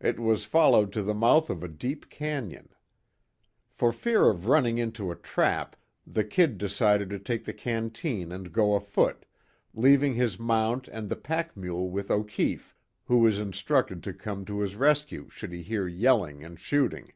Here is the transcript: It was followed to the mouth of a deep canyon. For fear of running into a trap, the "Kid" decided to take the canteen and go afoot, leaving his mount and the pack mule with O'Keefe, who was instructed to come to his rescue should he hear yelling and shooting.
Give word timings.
It 0.00 0.18
was 0.18 0.46
followed 0.46 0.94
to 0.94 1.02
the 1.02 1.12
mouth 1.12 1.50
of 1.50 1.62
a 1.62 1.68
deep 1.68 2.08
canyon. 2.08 2.70
For 3.68 3.92
fear 3.92 4.30
of 4.30 4.46
running 4.46 4.78
into 4.78 5.10
a 5.10 5.14
trap, 5.14 5.76
the 6.06 6.24
"Kid" 6.24 6.56
decided 6.56 7.10
to 7.10 7.18
take 7.18 7.44
the 7.44 7.52
canteen 7.52 8.32
and 8.32 8.50
go 8.50 8.74
afoot, 8.76 9.26
leaving 9.74 10.14
his 10.14 10.38
mount 10.38 10.88
and 10.88 11.10
the 11.10 11.16
pack 11.16 11.54
mule 11.54 11.90
with 11.90 12.10
O'Keefe, 12.10 12.74
who 13.04 13.18
was 13.18 13.38
instructed 13.38 14.02
to 14.04 14.14
come 14.14 14.46
to 14.46 14.60
his 14.60 14.74
rescue 14.74 15.28
should 15.28 15.52
he 15.52 15.60
hear 15.60 15.86
yelling 15.86 16.42
and 16.42 16.58
shooting. 16.58 17.12